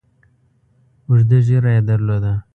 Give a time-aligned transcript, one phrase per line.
[1.07, 2.33] اوږده ږیره یې درلوده.